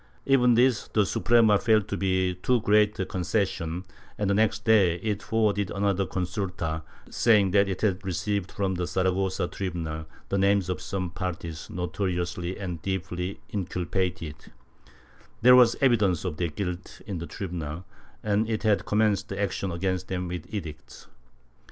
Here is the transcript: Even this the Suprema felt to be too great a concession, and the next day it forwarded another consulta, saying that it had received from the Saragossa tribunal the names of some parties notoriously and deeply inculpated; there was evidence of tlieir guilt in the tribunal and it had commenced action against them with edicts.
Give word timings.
Even 0.25 0.55
this 0.55 0.87
the 0.87 1.05
Suprema 1.05 1.59
felt 1.59 1.87
to 1.89 1.95
be 1.95 2.33
too 2.33 2.59
great 2.61 2.99
a 2.99 3.05
concession, 3.05 3.85
and 4.17 4.31
the 4.31 4.33
next 4.33 4.65
day 4.65 4.95
it 4.95 5.21
forwarded 5.21 5.69
another 5.69 6.07
consulta, 6.07 6.81
saying 7.11 7.51
that 7.51 7.69
it 7.69 7.81
had 7.81 8.03
received 8.03 8.51
from 8.51 8.73
the 8.73 8.87
Saragossa 8.87 9.47
tribunal 9.47 10.07
the 10.29 10.39
names 10.39 10.69
of 10.69 10.81
some 10.81 11.11
parties 11.11 11.69
notoriously 11.69 12.57
and 12.57 12.81
deeply 12.81 13.41
inculpated; 13.49 14.51
there 15.43 15.55
was 15.55 15.75
evidence 15.81 16.25
of 16.25 16.35
tlieir 16.35 16.55
guilt 16.55 17.01
in 17.05 17.19
the 17.19 17.27
tribunal 17.27 17.85
and 18.23 18.49
it 18.49 18.63
had 18.63 18.87
commenced 18.87 19.31
action 19.31 19.69
against 19.71 20.07
them 20.07 20.27
with 20.27 20.47
edicts. 20.51 21.05